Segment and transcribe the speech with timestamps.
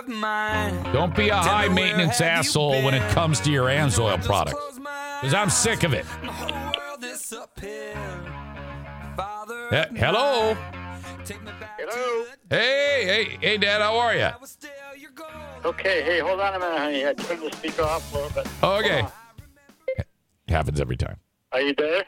[0.00, 0.82] Of mine.
[0.94, 4.78] Don't be a high maintenance asshole when it comes to your AMSOIL products.
[5.20, 6.06] Because I'm sick of it.
[9.98, 10.56] Hello?
[11.28, 12.24] Hello.
[12.48, 14.30] Hey, hey, hey, Dad, how are you?
[15.66, 17.06] Okay, hey, hold on a minute, honey.
[17.06, 18.48] I turned the speaker off a little bit.
[18.62, 19.02] Oh, okay.
[19.02, 19.12] Hold.
[20.48, 21.18] Happens every time.
[21.52, 22.04] Are you there?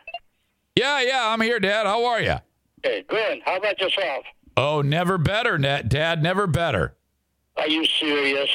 [0.77, 1.85] Yeah, yeah, I'm here, Dad.
[1.85, 2.37] How are you?
[2.79, 3.41] Okay, good.
[3.45, 4.25] How about yourself?
[4.57, 6.97] Oh, never better, Nat- Dad, never better.
[7.57, 8.49] Are you serious?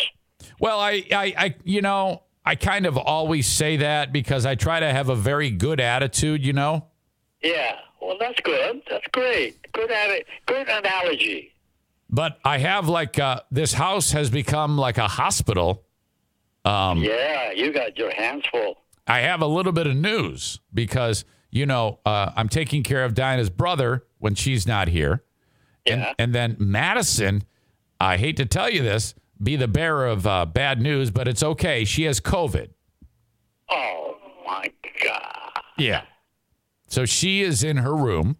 [0.59, 4.79] Well, I, I, I, you know, I kind of always say that because I try
[4.79, 6.85] to have a very good attitude, you know?
[7.43, 7.77] Yeah.
[8.01, 8.81] Well, that's good.
[8.89, 9.71] That's great.
[9.73, 10.27] Good at it.
[10.45, 11.53] Good analogy.
[12.09, 15.83] But I have like, uh, this house has become like a hospital.
[16.63, 18.77] Um, Yeah, you got your hands full.
[19.07, 23.13] I have a little bit of news because, you know, uh, I'm taking care of
[23.13, 25.23] Dinah's brother when she's not here.
[25.85, 26.13] And, Yeah.
[26.17, 27.43] and then Madison,
[27.99, 31.43] I hate to tell you this, be the bearer of uh, bad news, but it's
[31.43, 31.85] okay.
[31.85, 32.69] She has COVID.
[33.69, 34.71] Oh my
[35.03, 35.61] God.
[35.77, 36.03] Yeah.
[36.87, 38.37] So she is in her room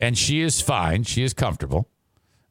[0.00, 1.04] and she is fine.
[1.04, 1.88] She is comfortable.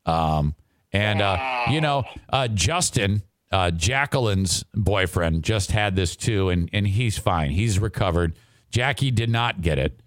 [0.06, 0.56] Um,
[0.92, 6.88] and, uh, you know, uh, Justin, uh, Jacqueline's boyfriend, just had this too, and, and
[6.88, 7.52] he's fine.
[7.52, 8.36] He's recovered.
[8.72, 10.00] Jackie did not get it.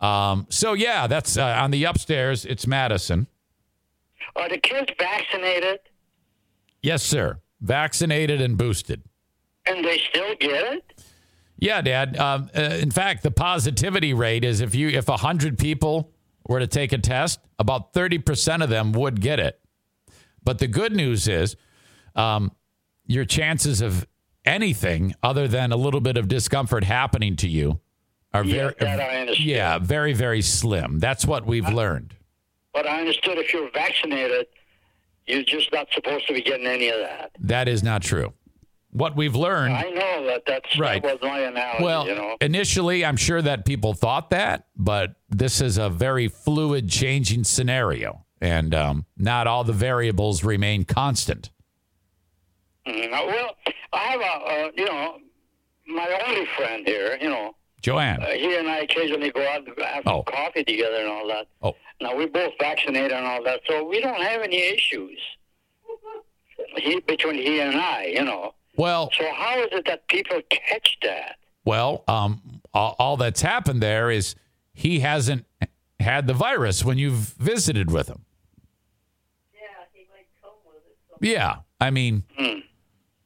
[0.00, 2.44] Um, so, yeah, that's uh, on the upstairs.
[2.44, 3.26] It's Madison.
[4.36, 5.80] Are the kids vaccinated
[6.82, 7.40] Yes, sir.
[7.60, 9.02] Vaccinated and boosted.
[9.66, 11.02] and they still get it?
[11.56, 12.16] Yeah, Dad.
[12.18, 16.10] Um, uh, in fact, the positivity rate is if you if hundred people
[16.46, 19.58] were to take a test, about thirty percent of them would get it.
[20.42, 21.56] But the good news is,
[22.14, 22.52] um,
[23.06, 24.06] your chances of
[24.44, 27.80] anything other than a little bit of discomfort happening to you
[28.34, 30.98] are Yeah, very I yeah very very slim.
[30.98, 32.14] That's what we've learned.
[32.74, 34.46] But I understood if you're vaccinated,
[35.26, 37.30] you're just not supposed to be getting any of that.
[37.38, 38.34] That is not true.
[38.90, 39.74] What we've learned.
[39.74, 41.02] I know that that's Right.
[41.02, 41.82] that was my analogy.
[41.84, 42.36] Well, you know.
[42.40, 48.24] initially, I'm sure that people thought that, but this is a very fluid, changing scenario,
[48.40, 51.50] and um, not all the variables remain constant.
[52.86, 53.12] Mhm.
[53.12, 53.56] Uh, Well,
[53.92, 55.18] I have a, uh, you know,
[55.86, 59.76] my only friend here, you know, Joanne, uh, he and I occasionally go out and
[59.84, 60.22] have Oh.
[60.22, 61.46] coffee together and all that.
[61.62, 61.74] Oh.
[62.00, 65.18] Now, we're both vaccinated and all that, so we don't have any issues
[66.76, 68.54] he, between he and I, you know.
[68.76, 71.36] well, So how is it that people catch that?
[71.64, 74.34] well, um, all, all that's happened there is
[74.74, 75.46] he hasn't
[76.00, 78.24] had the virus when you've visited with him.
[79.54, 79.60] Yeah,
[79.92, 80.96] he might come with it.
[81.08, 81.32] Somewhere.
[81.32, 82.24] Yeah, I mean,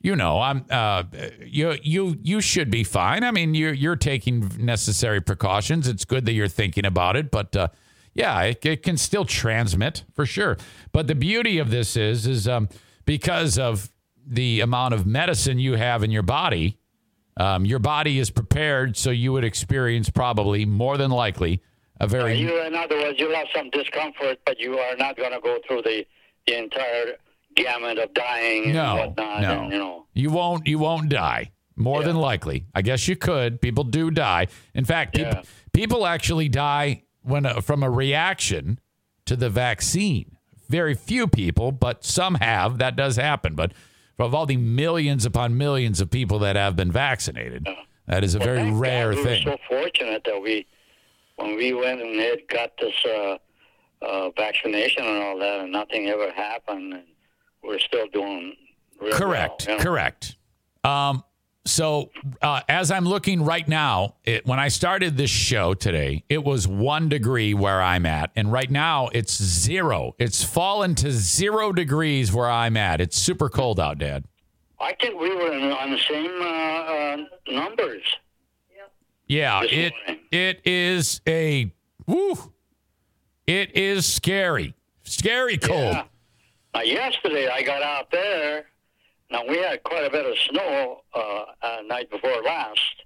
[0.00, 1.02] you know, I'm uh,
[1.44, 3.24] you you you should be fine.
[3.24, 5.88] I mean, you're you're taking necessary precautions.
[5.88, 7.68] It's good that you're thinking about it, but uh,
[8.18, 10.56] yeah, it, it can still transmit for sure.
[10.92, 12.68] But the beauty of this is is um,
[13.04, 13.90] because of
[14.26, 16.76] the amount of medicine you have in your body,
[17.38, 21.62] um, your body is prepared, so you would experience probably more than likely
[22.00, 25.32] a very You, in other words, you'll have some discomfort, but you are not going
[25.32, 26.04] to go through the,
[26.46, 27.16] the entire
[27.56, 29.40] gamut of dying No, and whatnot.
[29.42, 29.62] no.
[29.62, 30.66] And, you know, You won't.
[30.66, 31.52] You won't die.
[31.76, 33.60] More than likely, I guess you could.
[33.60, 34.48] People do die.
[34.74, 35.42] In fact, Yeah.
[35.72, 38.78] people actually die when uh, from a reaction
[39.26, 40.36] to the vaccine.
[40.68, 42.78] Very few people, but some have.
[42.78, 43.54] That does happen.
[43.54, 43.72] But
[44.18, 47.66] of all the millions upon millions of people that have been vaccinated,
[48.06, 49.44] that is a very Thank God rare we thing.
[49.46, 50.66] were so fortunate that we,
[51.36, 53.38] when we went and had got this uh,
[54.04, 57.04] uh, vaccination and all that, and nothing ever happened, and
[57.62, 58.54] we're still doing
[59.12, 59.66] Correct.
[59.66, 59.90] well, you know.
[59.90, 60.36] Correct.
[60.84, 61.24] Um,
[61.68, 62.10] So
[62.40, 66.66] uh, as I'm looking right now, it, when I started this show today, it was
[66.66, 70.14] one degree where I'm at, and right now it's zero.
[70.18, 73.00] It's fallen to zero degrees where I'm at.
[73.00, 74.24] It's super cold out, Dad.
[74.80, 77.16] I think we were in, on the same uh, uh,
[77.50, 78.02] numbers.
[79.26, 80.24] Yeah, it morning.
[80.32, 81.70] it is a
[82.06, 82.34] woo.
[83.46, 85.94] It is scary, scary cold.
[85.94, 86.04] Yeah.
[86.74, 88.66] Now, yesterday I got out there.
[89.30, 91.44] Now we had quite a bit of snow uh,
[91.88, 93.02] night before last,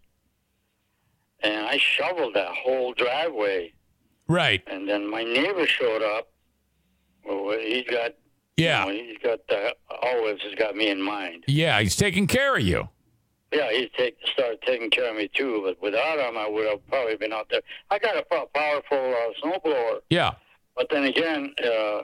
[1.43, 3.73] and I shoveled that whole driveway.
[4.29, 4.62] Right.
[4.67, 6.29] And then my neighbor showed up.
[7.25, 8.12] Well, he's got,
[8.56, 8.87] Yeah.
[8.87, 9.70] you know, he's got uh,
[10.02, 11.44] always has got me in mind.
[11.46, 12.88] Yeah, he's taking care of you.
[13.52, 15.62] Yeah, he take started taking care of me too.
[15.64, 17.61] But without him, I would have probably been out there.
[17.90, 18.23] I got a
[18.55, 20.32] powerful uh, snowblower, Yeah.
[20.75, 22.02] but then again, uh,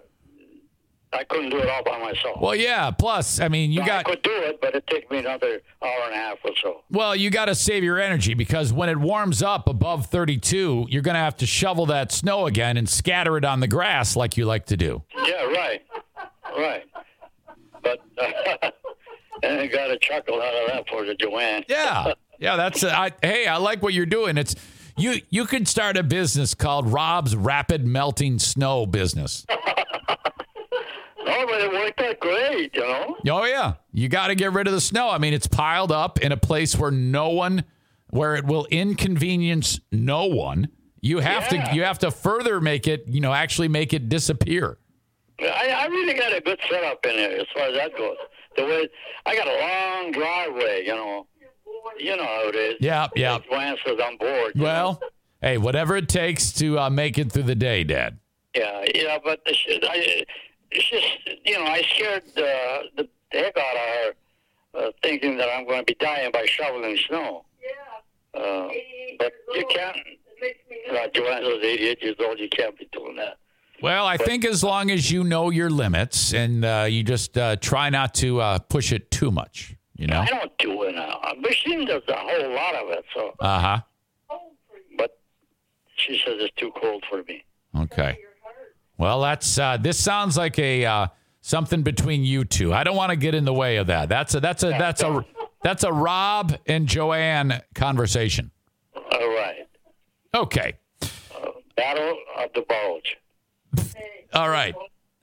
[1.13, 2.39] I couldn't do it all by myself.
[2.41, 2.91] Well, yeah.
[2.91, 6.01] Plus, I mean, you I got could do it, but it took me another hour
[6.05, 6.83] and a half or so.
[6.91, 11.03] well, you got to save your energy because when it warms up above 32, you're
[11.03, 14.37] going to have to shovel that snow again and scatter it on the grass like
[14.37, 15.03] you like to do.
[15.25, 15.83] Yeah, right,
[16.57, 16.85] right.
[17.83, 18.71] But uh,
[19.43, 21.65] and I got a chuckle out of that for the Joanne.
[21.69, 22.13] Yeah.
[22.41, 24.37] Yeah, that's I hey, I like what you're doing.
[24.39, 24.55] It's
[24.97, 29.45] you you could start a business called Rob's Rapid Melting Snow Business.
[31.29, 33.17] No, but it worked out great, you know.
[33.29, 35.11] Oh yeah, you got to get rid of the snow.
[35.11, 37.65] I mean, it's piled up in a place where no one,
[38.11, 40.69] where it will inconvenience no one.
[41.01, 41.65] You have Yeah.
[41.71, 44.79] to you have to further make it, you know, actually make it disappear.
[45.41, 48.17] I, I really got a good setup in there as far as that goes.
[48.57, 48.89] The way
[49.25, 49.59] I got a
[50.03, 51.27] long driveway, you know.
[51.99, 52.77] You know how it is.
[52.81, 53.39] Yeah, yeah.
[53.49, 54.53] Joanne says on board.
[54.55, 54.65] you know.
[54.65, 55.01] Well,
[55.41, 58.19] hey, whatever it takes to uh, make it through the day, Dad.
[58.55, 59.53] Yeah, yeah, but the
[59.89, 60.25] I,
[60.71, 64.13] it's just you know I scared uh, the heck out of her,
[64.89, 67.45] uh, thinking that I'm going to be dying by shoveling snow.
[67.63, 68.41] Yeah.
[68.41, 68.69] Uh,
[69.19, 69.97] but you can't.
[70.91, 72.39] Uh, Joanne was 88 years old.
[72.39, 73.39] You can't be doing that.
[73.83, 77.57] Well, I think as long as you know your limits and uh, you just uh,
[77.57, 80.21] try not to uh, push it too much, you know.
[80.21, 81.21] I don't do it now.
[81.31, 83.05] A machine does a whole lot of it.
[83.15, 84.39] So, Uh huh.
[84.97, 85.19] but
[85.97, 87.45] she says it's too cold for me.
[87.77, 88.19] Okay.
[88.99, 91.07] Well, that's uh, this sounds like a uh,
[91.41, 92.73] something between you two.
[92.73, 94.09] I don't want to get in the way of that.
[94.09, 95.25] That's a that's a that's a
[95.63, 98.51] that's a Rob and Joanne conversation.
[98.95, 99.67] All right.
[100.35, 100.75] Okay.
[101.77, 103.17] Battle of the Bulge.
[104.35, 104.75] All right.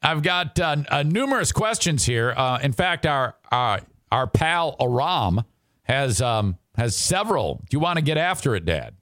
[0.01, 2.33] I've got uh, uh, numerous questions here.
[2.35, 3.81] Uh, in fact, our our
[4.11, 5.43] our pal Aram
[5.83, 7.55] has um, has several.
[7.69, 8.95] Do you want to get after it, Dad?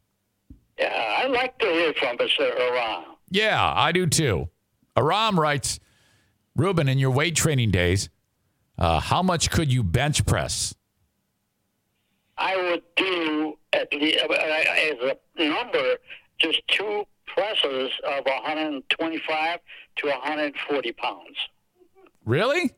[0.80, 2.50] Yeah, I'd like to hear from Mr.
[2.60, 3.06] Iran.
[3.30, 4.50] Yeah, I do too.
[4.96, 5.80] Aram writes,
[6.56, 8.10] Ruben, in your weight training days,
[8.78, 10.76] uh, how much could you bench press?
[12.38, 15.96] I would do at least as a number
[16.40, 19.60] just two presses of 125
[19.98, 21.38] to 140 pounds.
[22.26, 22.72] Really?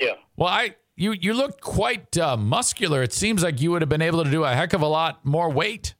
[0.00, 0.14] Yeah.
[0.36, 3.02] Well, I you you look quite uh, muscular.
[3.02, 5.24] It seems like you would have been able to do a heck of a lot
[5.24, 5.94] more weight.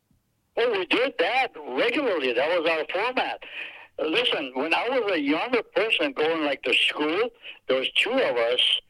[0.56, 2.32] Oh, we did that regularly.
[2.32, 3.43] That was our format.
[3.99, 7.29] Listen, when I was a younger person going like to school,
[7.69, 8.81] there was two of us.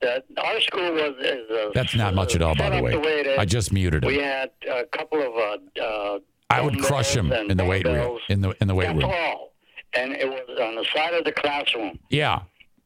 [0.00, 1.14] That our school was.
[1.18, 3.20] Uh, That's not much at all, by the way.
[3.20, 3.38] is.
[3.38, 4.06] I just muted it.
[4.06, 5.32] We had a couple of.
[5.34, 6.18] Uh, uh,
[6.50, 8.18] I would crush him in the weight room.
[8.28, 9.04] In the in the weight room.
[9.04, 9.52] all.
[9.94, 11.98] And it was on the side of the classroom.
[12.10, 12.40] Yeah.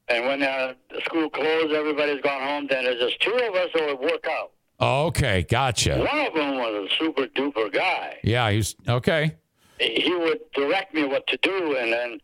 [0.09, 2.67] And when uh, the school closed, everybody's gone home.
[2.69, 4.53] Then there's just two of us that would work out.
[4.81, 5.99] Okay, gotcha.
[5.99, 8.19] One of them was a super duper guy.
[8.23, 9.37] Yeah, he's okay.
[9.81, 12.21] He would direct me what to do, and then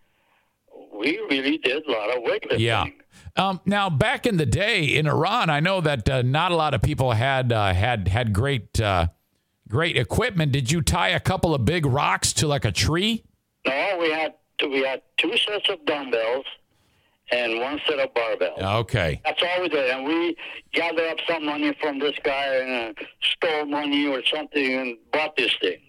[0.92, 2.60] we really did a lot of weightlifting.
[2.60, 2.86] Yeah.
[3.36, 6.74] Um, now, back in the day in Iran, I know that uh, not a lot
[6.74, 9.08] of people had uh, had had great uh,
[9.68, 10.52] great equipment.
[10.52, 13.24] Did you tie a couple of big rocks to like a tree?
[13.66, 16.46] No, we had we had two sets of dumbbells
[17.32, 18.62] and one set of barbells.
[18.80, 19.20] Okay.
[19.24, 20.36] That's all we did, and we
[20.72, 25.36] gathered up some money from this guy and uh, stole money or something and bought
[25.36, 25.80] these things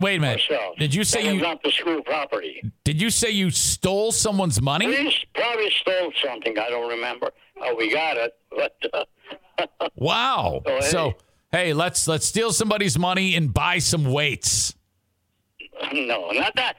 [0.00, 0.42] Wait a minute.
[0.78, 2.62] Did you say was you not the school property?
[2.84, 4.86] did you say you stole someone's money?
[4.86, 6.58] We probably stole something.
[6.58, 9.04] I don't remember how we got it, but uh,
[9.96, 10.62] Wow.
[10.66, 10.80] Oh, hey.
[10.82, 11.14] So
[11.50, 14.74] hey, let's let's steal somebody's money and buy some weights.
[15.92, 16.76] no, not that.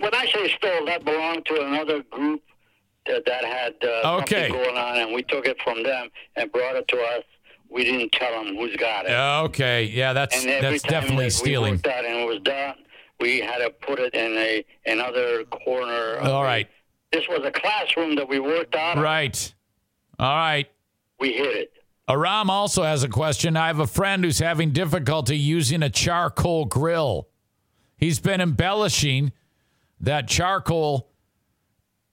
[0.00, 2.42] When I say stole, that belonged to another group
[3.06, 4.48] that, that had uh, Okay.
[4.48, 7.22] something going on, and we took it from them and brought it to us.
[7.70, 9.10] We didn't tell them who's got it.
[9.10, 9.84] Okay.
[9.84, 11.80] Yeah, that's that's definitely that stealing.
[11.84, 12.74] We out and it was done.
[13.20, 16.14] We had to put it in a another corner.
[16.14, 16.64] of All the-
[17.12, 18.98] This was a classroom that we worked on.
[18.98, 19.54] Right.
[20.18, 20.66] All right.
[21.18, 21.72] We hit it.
[22.08, 23.56] Aram also has a question.
[23.56, 27.28] I have a friend who's having difficulty using a charcoal grill.
[27.96, 29.32] He's been embellishing
[30.00, 31.08] that charcoal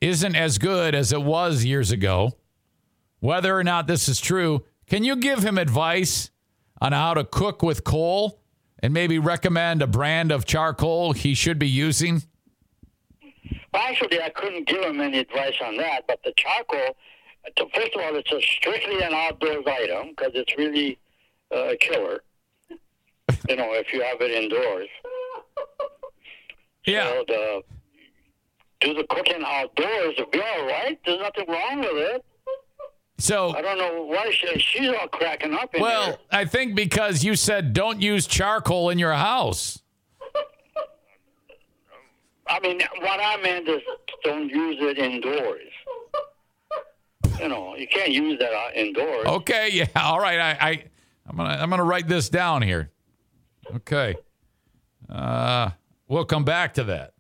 [0.02, 2.32] isn't as good as it was years ago.
[3.20, 6.30] Whether or not this is true, can you give him advice
[6.82, 8.40] on how to cook with coal
[8.80, 12.24] and maybe recommend a brand of charcoal he should be using?
[13.74, 16.06] Well, actually, I couldn't give him any advice on that.
[16.08, 16.96] But the charcoal,
[17.74, 21.00] first of all, it's a strictly an outdoors item because it's really
[21.52, 22.22] uh, a killer.
[22.70, 24.90] you know, if you have it indoors.
[26.86, 27.10] Yeah.
[27.10, 27.62] So the,
[28.82, 31.00] do the cooking outdoors, it'll be all right.
[31.06, 32.26] There's nothing wrong with it.
[33.18, 36.18] So I don't know why she, she's all cracking up in Well, there.
[36.32, 39.82] I think because you said don't use charcoal in your house.
[42.48, 43.82] I mean, what I meant is
[44.24, 45.62] don't use it indoors.
[47.40, 49.26] You know, you can't use that indoors.
[49.26, 50.40] Okay, yeah, all right.
[50.40, 50.84] I, I
[51.28, 52.92] I'm gonna I'm gonna write this down here.
[53.76, 54.16] Okay.
[55.10, 55.72] Uh,
[56.08, 57.14] we'll come back to that.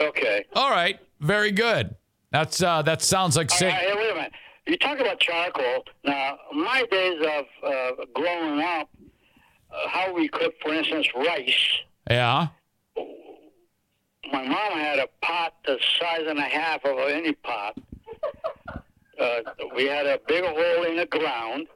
[0.00, 0.44] Okay.
[0.54, 1.94] All right, very good.
[2.30, 3.66] That's uh, that sounds like say.
[3.68, 4.32] right, hey, wait a minute.
[4.66, 5.84] You talk about charcoal.
[6.04, 8.88] Now, my days of uh, growing up,
[9.70, 11.78] uh, how we cook, for instance, rice.
[12.10, 12.48] Yeah.
[14.32, 17.76] My mom had a pot the size and a half of any pot.
[19.20, 19.40] Uh,
[19.76, 21.66] we had a big hole in the ground,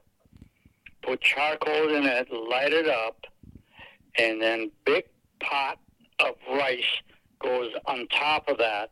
[1.02, 3.26] put charcoal in it, light it up,
[4.18, 5.04] and then big
[5.40, 5.78] pot
[6.20, 6.82] of rice
[7.40, 8.90] goes on top of that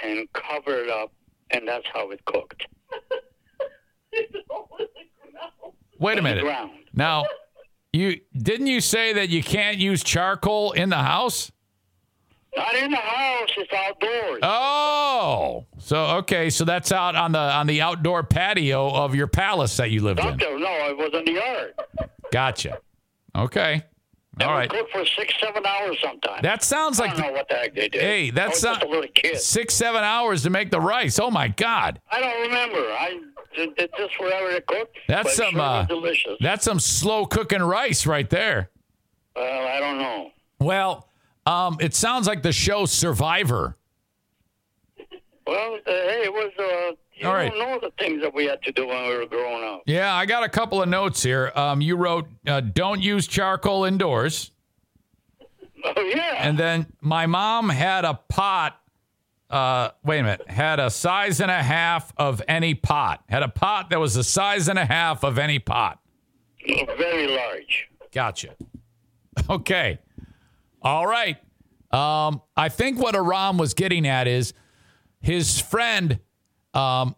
[0.00, 1.12] and cover it up,
[1.50, 2.66] and that's how it cooked.
[5.98, 6.44] Wait a minute.
[6.92, 7.26] Now,
[7.92, 11.52] you didn't you say that you can't use charcoal in the house?
[12.56, 14.40] Not in the house, it's outdoors.
[14.42, 19.76] Oh, so okay, so that's out on the on the outdoor patio of your palace
[19.78, 20.26] that you lived in.
[20.26, 21.74] Doctor, no, it was in the yard.
[22.30, 22.78] Gotcha.
[23.34, 23.84] Okay.
[24.40, 24.68] All right.
[24.70, 26.42] cooked for six, seven hours sometimes.
[26.42, 27.10] That sounds like.
[27.10, 28.00] I don't know what the heck they did.
[28.00, 29.38] Hey, that's not- a little kid.
[29.38, 31.18] six seven hours to make the rice.
[31.18, 32.78] Oh my God, I don't remember.
[32.78, 33.20] I
[33.54, 34.96] did, this whatever it cooked.
[35.06, 36.38] That's some, sure uh, delicious.
[36.40, 38.70] that's some slow cooking rice right there.
[39.36, 40.30] well, I don't know.
[40.58, 41.08] Well,
[41.44, 43.76] um, it sounds like the show Survivor.
[45.46, 46.96] Well, uh, hey, it was.
[47.14, 49.62] You All don't know the things that we had to do when we were growing
[49.62, 49.82] up.
[49.86, 51.52] Yeah, I got a couple of notes here.
[51.54, 54.50] Um, you wrote, uh, "Don't use charcoal indoors,"
[55.84, 56.36] Oh yeah.
[56.38, 58.78] and then my mom had a pot.
[59.50, 63.22] Uh, wait a minute, had a size and a half of any pot.
[63.28, 65.98] Had a pot that was the size and a half of any pot.
[66.96, 67.88] very large.
[68.12, 68.54] Gotcha.
[69.48, 69.98] Okay.
[70.82, 71.36] All right.
[71.90, 74.52] Um, I think what Aram was getting at is
[75.22, 76.18] his friend,
[76.74, 77.16] um,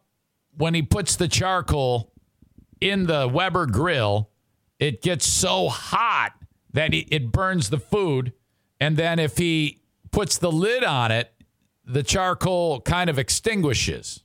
[0.57, 2.13] when he puts the charcoal
[2.81, 4.31] in the Weber grill,
[4.79, 6.33] it gets so hot
[6.73, 8.33] that it, it burns the food.
[8.81, 11.33] And then if he puts the lid on it,
[11.87, 14.23] the charcoal kind of extinguishes.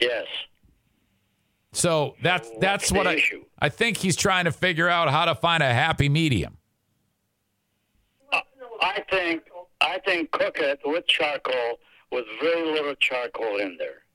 [0.00, 0.26] Yes.
[1.72, 3.44] So that's that's what I issue?
[3.58, 6.56] I think he's trying to figure out how to find a happy medium.
[8.80, 9.42] I think
[9.80, 11.78] I think cook it with charcoal
[12.10, 14.05] with very little charcoal in there.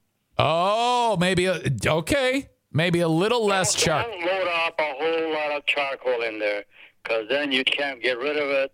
[0.43, 3.75] Oh, maybe a, okay, maybe a little less
[4.07, 6.63] Don't load up a whole lot of charcoal in there,
[7.03, 8.73] because then you can't get rid of it.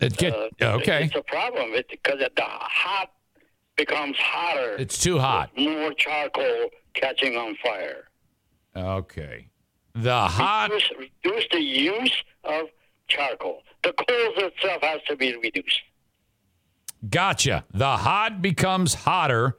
[0.00, 1.04] It get Uh, okay.
[1.04, 3.12] It's a problem because the hot
[3.76, 4.76] becomes hotter.
[4.78, 5.50] It's too hot.
[5.58, 8.08] more charcoal catching on fire.
[8.74, 9.48] Okay,
[9.94, 10.70] the hot.
[10.70, 12.68] Reduce, reduce the use of
[13.08, 13.62] charcoal.
[13.82, 15.82] The coals itself has to be reduced.
[17.08, 17.64] Gotcha.
[17.72, 19.58] The hot becomes hotter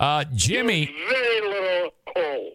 [0.00, 2.52] Uh, Jimmy, Very little cold.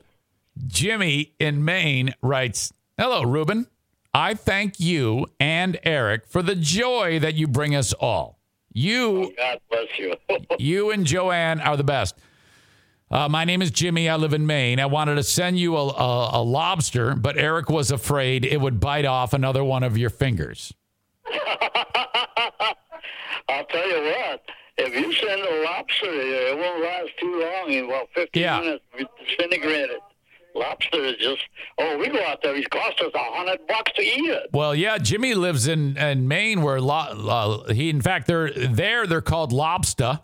[0.67, 3.67] Jimmy in Maine writes, "Hello, Ruben.
[4.13, 8.39] I thank you and Eric for the joy that you bring us all.
[8.71, 10.15] You God bless you.
[10.59, 12.15] You and Joanne are the best.
[13.11, 14.07] Uh, my name is Jimmy.
[14.09, 14.79] I live in Maine.
[14.79, 18.79] I wanted to send you a, a, a lobster, but Eric was afraid it would
[18.79, 20.73] bite off another one of your fingers.
[23.49, 24.41] I'll tell you what.
[24.77, 27.71] If you send a lobster here, it won't last too long.
[27.71, 28.59] In about 15 Yeah.
[28.59, 28.83] minutes,
[29.27, 29.97] disintegrated.
[30.55, 31.41] Lobster is just,
[31.79, 32.55] oh, we go out there.
[32.55, 34.49] It's cost us a hundred bucks to eat it.
[34.53, 39.07] Well, yeah, Jimmy lives in, in Maine, where lo- uh, he, in fact, they're there.
[39.07, 40.19] They're called lobster,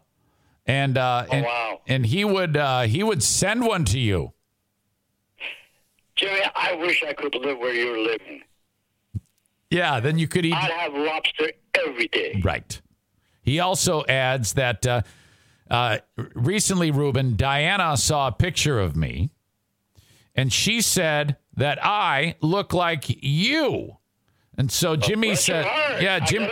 [0.67, 1.81] and uh, and, wow.
[1.88, 4.34] and he would uh, he would send one to you.
[6.15, 8.41] Jimmy, I wish I could live where you're living.
[9.72, 10.53] Yeah, then you could eat.
[10.53, 11.51] I'd have lobster
[11.88, 12.39] every day.
[12.43, 12.79] Right.
[13.41, 15.01] He also adds that uh,
[15.69, 16.00] uh,
[16.34, 19.29] recently, Ruben, Diana saw a picture of me,
[20.36, 23.98] and she said that I look like you.
[24.58, 26.01] And so Jimmy said, heart.
[26.01, 26.50] "Yeah, Jim."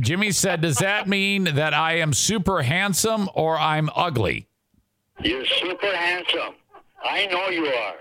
[0.00, 4.48] Jimmy said, "Does that mean that I am super handsome or I'm ugly?"
[5.20, 6.54] You're super handsome.
[7.04, 7.94] I know you are,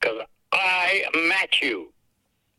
[0.00, 0.20] because
[0.52, 1.92] I met you.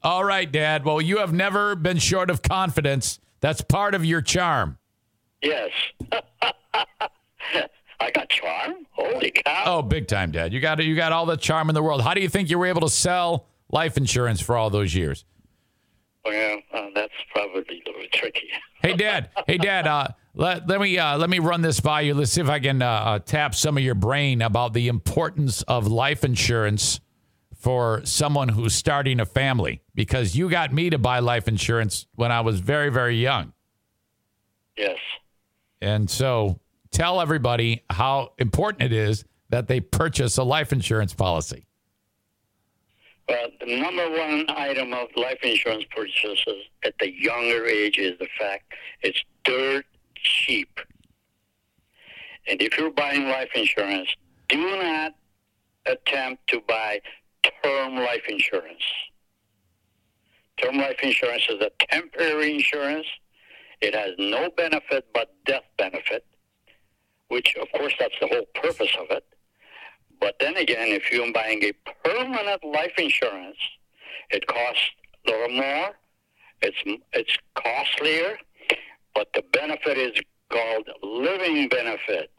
[0.04, 0.84] All right, Dad.
[0.86, 3.20] Well, you have never been short of confidence.
[3.40, 4.78] That's part of your charm.
[5.42, 5.72] Yes.
[8.02, 8.86] I got charm.
[8.92, 9.64] Holy cow.
[9.66, 10.54] Oh, big time, Dad.
[10.54, 12.02] You got you got all the charm in the world.
[12.02, 15.26] How do you think you were able to sell life insurance for all those years?
[16.24, 18.50] Well, uh, that's probably a little tricky.
[18.82, 19.30] Hey, Dad.
[19.46, 19.88] Hey, Dad.
[19.88, 22.14] Uh, let let me uh, let me run this by you.
[22.14, 25.64] Let's see if I can uh, uh, tap some of your brain about the importance
[25.64, 27.02] of life insurance
[27.58, 29.82] for someone who's starting a family.
[29.96, 33.52] Because you got me to buy life insurance when I was very very young,
[34.78, 34.98] Yes.
[35.82, 36.60] And so
[36.92, 41.66] tell everybody how important it is that they purchase a life insurance policy.
[43.28, 48.28] Well, the number one item of life insurance purchases at the younger age is the
[48.40, 50.80] fact it's dirt cheap.
[52.48, 54.10] And if you're buying life insurance,
[54.48, 55.14] do not
[55.86, 57.02] attempt to buy
[57.64, 58.84] term life insurance.
[60.58, 63.08] Term life insurance is a temporary insurance.
[63.82, 66.26] It has no benefit but death benefit,
[67.30, 69.24] which, of course, that's the whole purpose of it.
[70.20, 71.72] But then again, if you're buying a
[72.04, 73.58] permanent life insurance,
[74.32, 74.92] it costs
[75.26, 75.92] a little more.
[76.62, 76.78] It's
[77.14, 78.38] it's costlier,
[79.16, 82.32] but the benefit is called living benefit.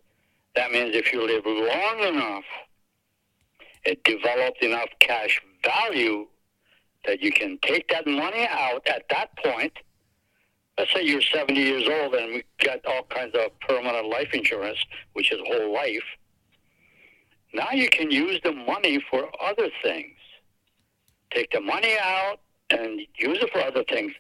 [0.57, 2.45] That means if you live long enough,
[3.85, 6.27] it develops enough cash value
[7.07, 9.73] that you can take that money out at that point.
[10.81, 14.79] Let's say you're 70 years old and we got all kinds of permanent life insurance,
[15.13, 16.03] which is whole life.
[17.53, 20.17] Now you can use the money for other things.
[21.33, 22.41] Take the money out
[22.71, 24.13] and use it for other things.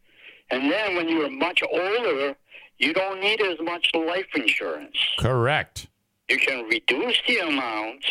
[0.51, 2.37] And then when you're much older,
[2.77, 4.99] you don't need as much life insurance.
[5.18, 5.87] Correct.
[6.29, 8.05] You can reduce the amount,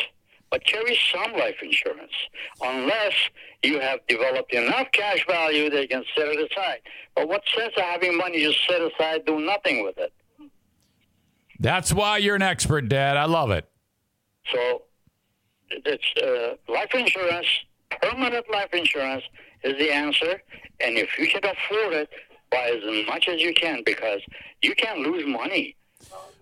[0.52, 2.14] but carry some life insurance,
[2.62, 3.14] unless
[3.64, 6.80] you have developed enough cash value that you can set it aside.
[7.16, 10.14] But what sense of having money just set aside, do nothing with it?
[11.60, 13.18] That's why you're an expert, Dad.
[13.18, 13.70] I love it.
[14.52, 14.84] So
[15.70, 17.48] it's uh, life insurance,
[18.02, 19.24] permanent life insurance
[19.64, 20.42] is the answer.
[20.80, 22.10] And if you can afford it,
[22.50, 24.22] buy as much as you can because
[24.62, 25.76] you can lose money.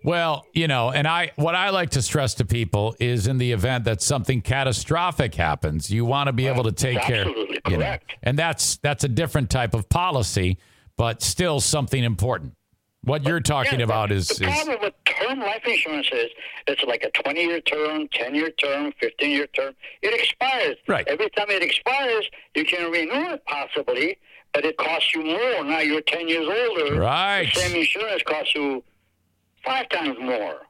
[0.07, 3.51] Well, you know, and I what I like to stress to people is in the
[3.51, 7.25] event that something catastrophic happens, you want to be able to take care.
[7.27, 8.15] absolutely you know, correct.
[8.23, 10.59] and that's that's a different type of policy,
[10.95, 12.53] but still something important.
[13.01, 16.29] What you're talking Yeah, about is, the is problem with term life insurance is
[16.67, 19.73] it's like a 20 year term, 10 year term, 15 year term.
[20.01, 20.77] It expires.
[20.87, 21.05] Right.
[21.09, 24.17] Every time it expires, you can renew it possibly,
[24.53, 25.65] but it costs you more.
[25.65, 27.01] Now you're 10 years older.
[27.01, 27.51] Right.
[27.53, 28.83] The same insurance costs you
[29.67, 30.61] five times more.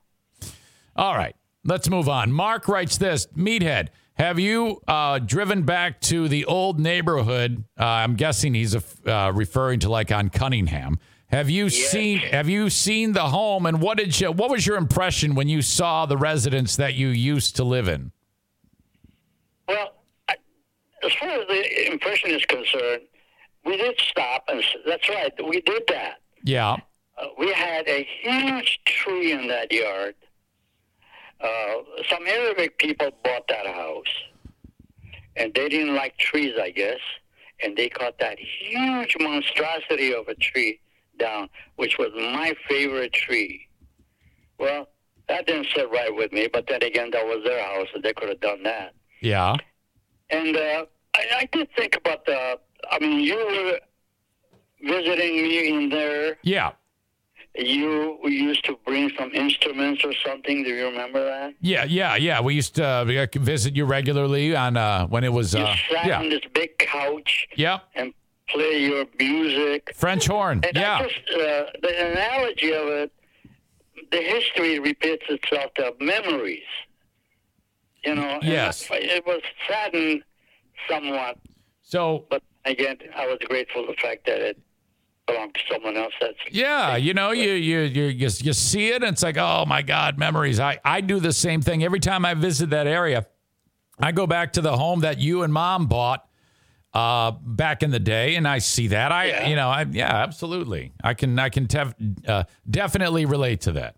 [0.96, 1.36] all right.
[1.64, 2.32] Let's move on.
[2.32, 7.66] Mark writes this: Meathead, have you uh, driven back to the old neighborhood?
[7.80, 10.98] Uh, I'm guessing he's uh, referring to like on Cunningham.
[11.28, 13.66] Have you seen Have you seen the home?
[13.66, 14.32] And what did you?
[14.32, 18.14] What was your impression when you saw the residence that you used to live in?
[19.68, 19.92] Well,
[20.30, 20.36] I,
[21.04, 23.02] as far as the impression is concerned,
[23.66, 26.22] we did stop, and that's right, we did that.
[26.44, 26.78] Yeah.
[27.18, 30.16] Uh, we had a huge tree in that yard.
[31.42, 31.76] Uh,
[32.10, 34.06] some Arabic people bought that house,
[35.36, 37.00] and they didn't like trees, I guess,
[37.64, 40.80] and they cut that huge monstrosity of a tree
[41.20, 43.68] down, which was my favorite tree.
[44.60, 44.88] Well,
[45.28, 46.48] that didn't sit right with me.
[46.52, 48.94] But then again, that was their house, and they could have done that.
[49.22, 49.56] Yeah.
[50.30, 52.60] And uh, I, I did think about the.
[52.90, 53.80] I mean, you were
[54.82, 56.38] visiting me in there.
[56.44, 56.72] Yeah.
[57.58, 60.64] You used to bring some instruments or something.
[60.64, 61.54] Do you remember that?
[61.62, 62.40] Yeah, yeah, yeah.
[62.42, 65.54] We used to uh, visit you regularly on uh, when it was.
[65.54, 67.82] You Uh, sat on this big couch Yep.
[67.96, 68.14] and
[68.50, 69.92] play your music.
[69.96, 70.62] French horn.
[70.68, 71.02] And Yeah.
[71.04, 73.12] Just uh, the analogy of it,
[74.12, 75.72] the history repeats itself.
[75.76, 76.70] The memories,
[78.06, 78.40] you know.
[78.42, 78.88] Yes.
[78.92, 80.24] It was saddened
[80.88, 81.38] somewhat,
[81.82, 84.58] So but again, I was grateful for the fact that it
[85.28, 86.14] belonged to someone else.
[86.20, 89.66] That's Yeah, you know, you you you you, you see it, and it's like, oh
[89.68, 90.60] my God, memories.
[90.60, 93.28] I I do the same thing every time I visit that area.
[94.00, 96.28] I go back to the home that you and mom bought
[96.94, 99.12] uh, back in the day, and I see that.
[99.12, 99.48] I Yeah.
[99.48, 100.94] you know, I yeah, absolutely.
[101.04, 103.96] I can I can tef- uh, definitely relate to that.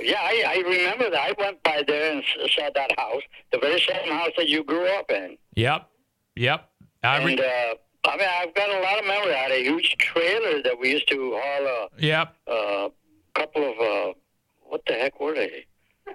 [0.00, 1.20] Yeah, I, I remember that.
[1.20, 2.22] I went by there and
[2.54, 5.38] saw that house, the very same house that you grew up in.
[5.54, 5.88] Yep,
[6.34, 6.68] yep.
[7.02, 7.74] I re- And uh,
[8.06, 9.34] I mean, I've got a lot of memory.
[9.34, 12.36] I had a huge trailer that we used to haul a yep.
[12.46, 12.88] uh,
[13.34, 14.12] couple of uh,
[14.62, 15.66] what the heck were they?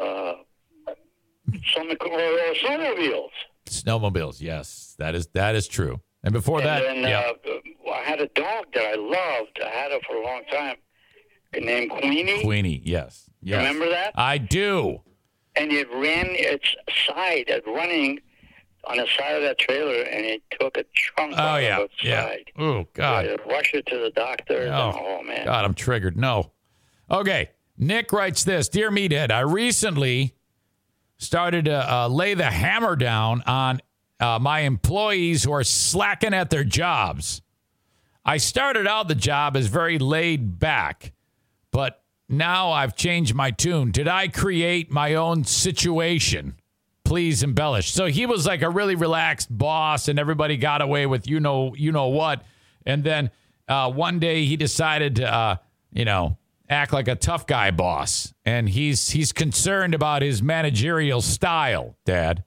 [0.00, 0.34] Uh,
[1.72, 3.30] some uh, snowmobiles.
[3.66, 4.40] Snowmobiles.
[4.40, 6.00] Yes, that is that is true.
[6.24, 9.60] And before that, then yeah, uh, I had a dog that I loved.
[9.64, 10.76] I had her for a long time,
[11.54, 12.42] named Queenie.
[12.42, 12.82] Queenie.
[12.84, 13.58] Yes, yes.
[13.58, 14.12] Remember that?
[14.16, 15.02] I do.
[15.54, 16.74] and it ran its
[17.06, 18.18] side at running
[18.84, 22.22] on the side of that trailer, and it took a chunk Oh yeah, of yeah.
[22.24, 22.50] side.
[22.58, 23.26] Oh God.
[23.26, 24.68] I rushed it to the doctor.
[24.72, 25.46] Oh, Oh, man.
[25.46, 26.16] God, I'm triggered.
[26.16, 26.50] No.
[27.10, 27.50] Okay.
[27.78, 30.34] Nick writes this Dear Meathead, I recently
[31.18, 33.80] started to uh, lay the hammer down on
[34.20, 37.42] uh, my employees who are slacking at their jobs.
[38.24, 41.12] I started out the job as very laid back,
[41.72, 43.90] but now I've changed my tune.
[43.90, 46.54] Did I create my own situation?
[47.12, 47.92] Please embellish.
[47.92, 51.74] So he was like a really relaxed boss, and everybody got away with you know
[51.74, 52.42] you know what.
[52.86, 53.30] And then
[53.68, 55.56] uh, one day he decided to uh,
[55.92, 56.38] you know
[56.70, 61.96] act like a tough guy boss, and he's he's concerned about his managerial style.
[62.06, 62.44] Dad.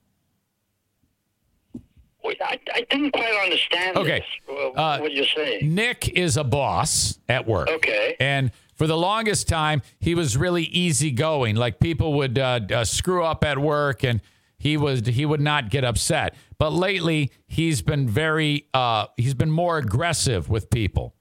[2.24, 4.24] Wait, I, I didn't quite understand Okay.
[4.48, 5.72] this, uh, Uh, what you're saying.
[5.72, 7.68] Nick is a boss at work.
[7.70, 8.16] Okay.
[8.18, 11.54] And for the longest time, he was really easygoing.
[11.54, 14.20] Like people would uh, uh, screw up at work, and
[14.58, 16.34] he was he would not get upset.
[16.58, 21.14] But lately, he's been very uh, he's been more aggressive with people.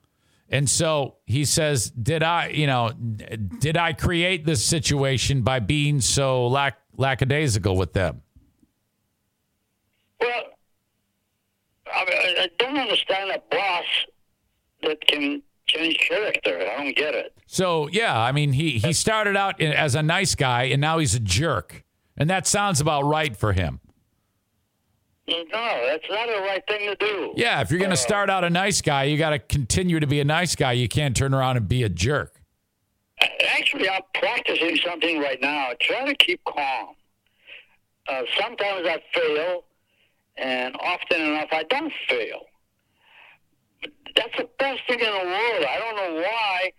[0.47, 6.01] And so he says, "Did I, you know, did I create this situation by being
[6.01, 8.21] so lack lackadaisical with them?"
[10.21, 10.43] Well,
[11.93, 13.85] I, mean, I I don't understand a boss
[14.83, 16.59] that can change character.
[16.59, 17.33] I don't get it.
[17.47, 21.15] So yeah, I mean he he started out as a nice guy and now he's
[21.15, 21.83] a jerk,
[22.17, 23.79] and that sounds about right for him.
[25.27, 27.33] No, that's not the right thing to do.
[27.35, 30.05] Yeah, if you're going to start out a nice guy, you got to continue to
[30.05, 30.73] be a nice guy.
[30.73, 32.41] You can't turn around and be a jerk.
[33.47, 35.69] Actually, I'm practicing something right now.
[35.79, 36.95] Try to keep calm.
[38.07, 39.63] Uh, sometimes I fail,
[40.37, 42.41] and often enough I don't fail.
[43.81, 45.65] But that's the best thing in the world.
[45.67, 46.71] I don't know why.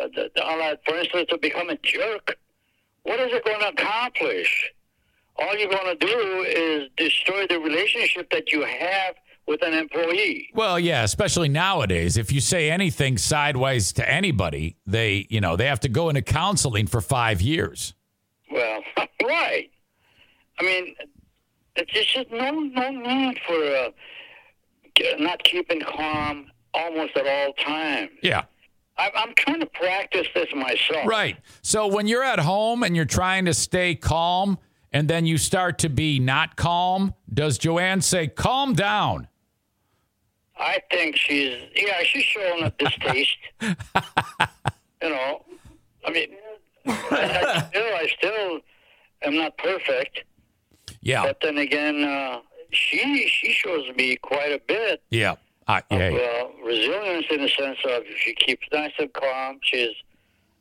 [0.00, 2.36] Uh, the, the, uh, for instance, to become a jerk,
[3.02, 4.72] what is it going to accomplish?
[5.38, 9.14] All you're going to do is destroy the relationship that you have
[9.46, 10.50] with an employee.
[10.54, 15.66] Well, yeah, especially nowadays, if you say anything sideways to anybody, they, you know, they
[15.66, 17.94] have to go into counseling for 5 years.
[18.50, 18.82] Well,
[19.24, 19.70] right.
[20.58, 20.94] I mean,
[21.76, 23.90] it's just no no need for uh,
[25.18, 28.10] not keeping calm almost at all times.
[28.22, 28.44] Yeah.
[28.98, 31.06] I'm trying to practice this myself.
[31.06, 31.36] Right.
[31.62, 34.58] So when you're at home and you're trying to stay calm
[34.92, 39.28] and then you start to be not calm, does Joanne say, calm down?
[40.60, 43.36] I think she's yeah she's showing a distaste.
[43.60, 45.44] you know,
[46.04, 46.30] I mean,
[46.86, 48.58] I, still I still
[49.22, 50.24] am not perfect,
[51.00, 51.22] Yeah.
[51.22, 52.40] but then again, uh,
[52.72, 55.02] she she shows me quite a bit.
[55.10, 55.36] Yeah.
[55.68, 56.10] I, yeah.
[56.10, 59.60] Well, resilience in the sense of she keeps nice and calm.
[59.62, 59.90] She's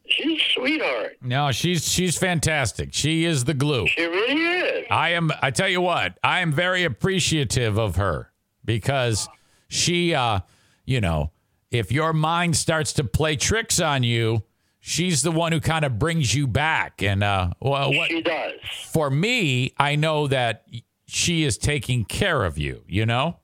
[0.10, 1.18] she's sweetheart.
[1.22, 2.90] No, she's she's fantastic.
[2.94, 3.88] She is the glue.
[3.88, 4.86] She really is.
[4.90, 8.32] I am I tell you what, I am very appreciative of her
[8.66, 9.28] because
[9.68, 10.40] she uh
[10.86, 11.32] you know,
[11.72, 14.44] if your mind starts to play tricks on you,
[14.80, 18.54] she's the one who kind of brings you back and uh well what She does.
[18.92, 20.66] for me, I know that
[21.08, 23.38] she is taking care of you, you know?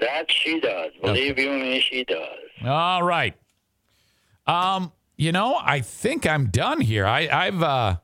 [0.00, 0.92] That she does.
[1.02, 2.38] Believe you me, she does.
[2.64, 3.34] All right.
[4.46, 7.04] Um, you know, I think I'm done here.
[7.06, 7.96] I, I've, uh,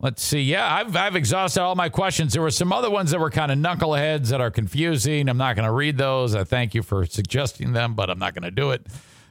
[0.00, 0.40] let's see.
[0.40, 2.32] Yeah, I've, I've exhausted all my questions.
[2.32, 5.28] There were some other ones that were kind of knuckleheads that are confusing.
[5.28, 6.34] I'm not going to read those.
[6.34, 8.86] I thank you for suggesting them, but I'm not going to do it.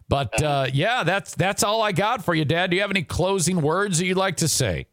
[0.07, 2.69] But uh, yeah, that's that's all I got for you, Dad.
[2.69, 4.85] Do you have any closing words that you'd like to say?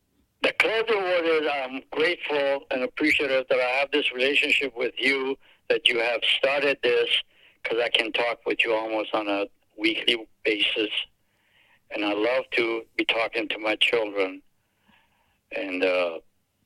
[0.42, 5.36] The closing word is I'm grateful and appreciative that I have this relationship with you,
[5.68, 7.10] that you have started this,
[7.62, 9.44] because I can talk with you almost on a
[9.76, 10.88] weekly basis.
[11.92, 14.42] And I love to be talking to my children.
[15.56, 16.18] And, uh,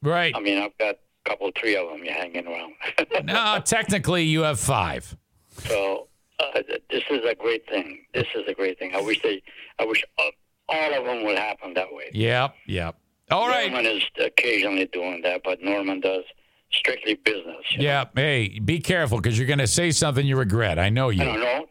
[0.03, 0.35] Right.
[0.37, 2.75] I mean, I've got a couple, three of them hanging around.
[3.25, 5.17] no, technically you have five.
[5.57, 6.09] so
[6.41, 6.61] uh,
[6.91, 8.05] this is a great thing.
[8.13, 8.95] This is a great thing.
[8.95, 9.43] I wish they,
[9.79, 10.23] I wish uh,
[10.69, 12.11] all of them would happen that way.
[12.13, 12.97] Yep, yep.
[13.31, 13.73] All right.
[13.73, 16.25] Norman is occasionally doing that, but Norman does
[16.71, 17.65] strictly business.
[17.71, 17.85] you know.
[17.85, 18.05] Yeah.
[18.15, 20.79] Hey, be careful because you're going to say something you regret.
[20.79, 21.25] I know I you.
[21.25, 21.67] don't know.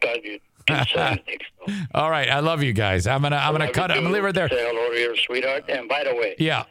[0.66, 1.38] God, you didn't say anything.
[1.66, 1.74] So.
[1.94, 2.28] All right.
[2.30, 3.06] I love you guys.
[3.06, 3.96] I'm gonna I'm gonna cut it.
[3.96, 4.48] I'm gonna leave it there.
[4.48, 5.64] Say hello to your sweetheart.
[5.68, 6.64] And by the way, Yeah.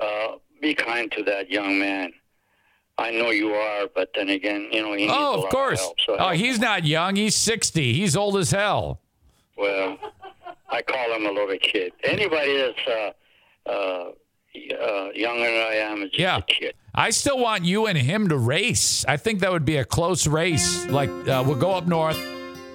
[0.00, 2.12] uh, be kind to that young man.
[2.98, 5.78] I know you are, but then again, you know he needs a Oh, of course.
[5.80, 6.00] help.
[6.04, 7.14] So Oh, he's not young.
[7.14, 7.92] He's 60.
[7.92, 9.00] He's old as hell.
[9.56, 9.98] Well,
[10.68, 11.92] I call him a little kid.
[12.02, 16.38] Anybody that's uh, uh, uh, younger than I am is just Yeah.
[16.38, 16.74] a kid.
[16.94, 19.04] I still want you and him to race.
[19.06, 20.84] I think that would be a close race.
[20.86, 22.18] Like uh, we'll go up north,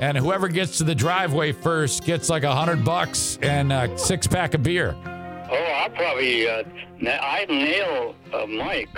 [0.10, 4.28] and whoever gets to the driveway first gets like a hundred bucks and a six
[4.28, 4.96] pack of beer.
[5.06, 6.64] Oh, I probably uh,
[7.08, 8.90] I nail uh, Mike.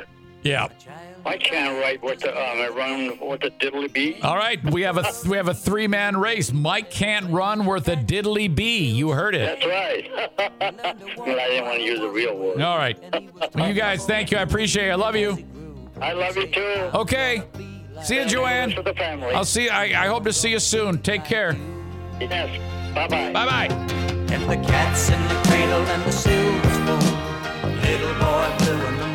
[0.42, 0.68] Yeah.
[1.26, 4.20] I can't write what the um, run what the diddly bee.
[4.22, 4.64] All right.
[4.72, 6.52] We have a we have a three man race.
[6.52, 8.86] Mike can't run worth a diddly bee.
[8.86, 9.60] You heard it.
[9.60, 10.10] That's right.
[10.60, 12.62] I didn't want to use a real word.
[12.62, 12.98] All right.
[13.56, 14.38] Well, you guys, thank you.
[14.38, 14.92] I appreciate it.
[14.92, 15.44] I love you.
[16.02, 16.90] I love you too.
[16.94, 17.44] Okay.
[18.04, 18.72] See you, Joanne.
[18.72, 19.34] For the family.
[19.34, 19.70] I'll see.
[19.70, 21.00] I, I hope to see you soon.
[21.02, 21.56] Take care.
[22.20, 22.50] yes.
[22.94, 23.32] Bye bye.
[23.34, 23.76] Bye bye.
[24.34, 27.82] And the cat's in the cradle and the silver spoon.
[27.82, 29.15] Little boy blue and the